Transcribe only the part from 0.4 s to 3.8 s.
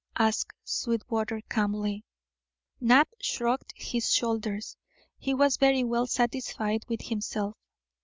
Sweetwater calmly. Knapp shrugged